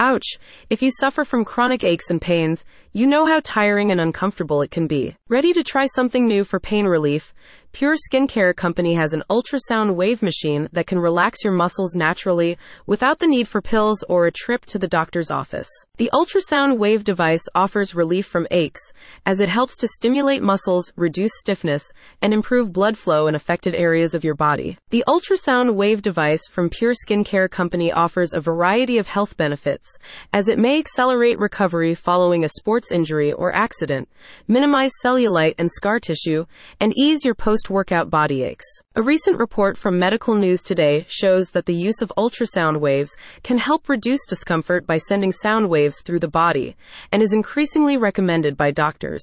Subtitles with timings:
[0.00, 0.38] Ouch!
[0.70, 4.70] If you suffer from chronic aches and pains, you know how tiring and uncomfortable it
[4.70, 5.16] can be.
[5.30, 7.34] Ready to try something new for pain relief?
[7.72, 13.18] Pure Skincare Company has an ultrasound wave machine that can relax your muscles naturally without
[13.18, 15.68] the need for pills or a trip to the doctor's office.
[15.98, 18.80] The ultrasound wave device offers relief from aches
[19.26, 21.92] as it helps to stimulate muscles, reduce stiffness,
[22.22, 24.78] and improve blood flow in affected areas of your body.
[24.88, 29.98] The ultrasound wave device from Pure Skincare Company offers a variety of health benefits
[30.32, 34.08] as it may accelerate recovery following a sports injury or accident,
[34.48, 36.46] minimize cellulite and scar tissue,
[36.80, 38.66] and ease your post workout body aches.
[38.94, 43.58] A recent report from Medical News Today shows that the use of ultrasound waves can
[43.58, 46.76] help reduce discomfort by sending sound waves through the body
[47.12, 49.22] and is increasingly recommended by doctors.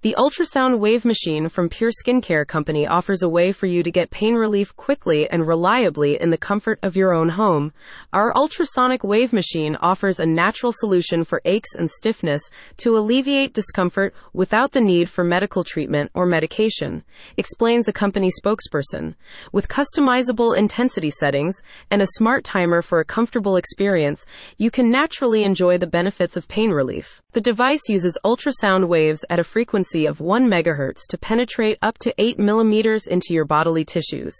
[0.00, 4.12] The ultrasound wave machine from Pure Skincare Company offers a way for you to get
[4.12, 7.72] pain relief quickly and reliably in the comfort of your own home.
[8.12, 14.14] Our ultrasonic wave machine offers a natural solution for aches and stiffness to alleviate discomfort
[14.32, 17.02] without the need for medical treatment or medication,
[17.36, 19.16] explains a company spokesperson.
[19.50, 24.24] With customizable intensity settings and a smart timer for a comfortable experience,
[24.58, 27.20] you can naturally enjoy the benefits of pain relief.
[27.32, 31.96] The device uses ultrasound waves at a frequency frequency of 1 MHz to penetrate up
[31.98, 34.34] to 8 mm into your bodily tissues.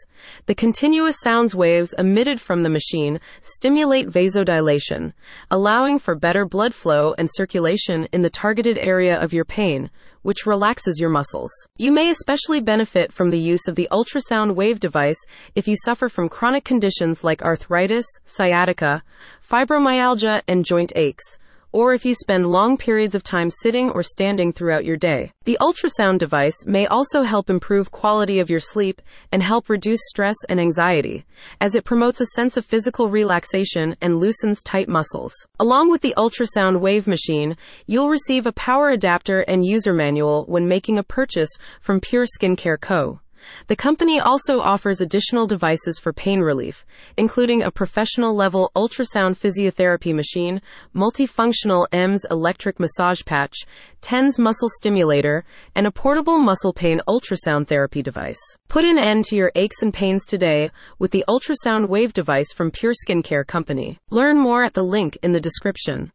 [0.46, 5.12] The continuous sounds waves emitted from the machine stimulate vasodilation,
[5.50, 9.90] allowing for better blood flow and circulation in the targeted area of your pain,
[10.22, 11.50] which relaxes your muscles.
[11.76, 15.18] You may especially benefit from the use of the ultrasound wave device
[15.54, 19.02] if you suffer from chronic conditions like arthritis, sciatica,
[19.40, 21.38] fibromyalgia, and joint aches
[21.72, 25.32] or if you spend long periods of time sitting or standing throughout your day.
[25.44, 29.02] The ultrasound device may also help improve quality of your sleep
[29.32, 31.24] and help reduce stress and anxiety,
[31.60, 35.32] as it promotes a sense of physical relaxation and loosens tight muscles.
[35.58, 40.68] Along with the ultrasound wave machine, you'll receive a power adapter and user manual when
[40.68, 43.20] making a purchase from Pure Skincare Co.
[43.66, 46.84] The company also offers additional devices for pain relief,
[47.16, 50.60] including a professional level ultrasound physiotherapy machine,
[50.94, 53.56] multifunctional EMS electric massage patch,
[54.00, 58.38] TENS muscle stimulator, and a portable muscle pain ultrasound therapy device.
[58.68, 62.70] Put an end to your aches and pains today with the ultrasound wave device from
[62.70, 63.98] Pure Skincare Company.
[64.10, 66.06] Learn more at the link in the description.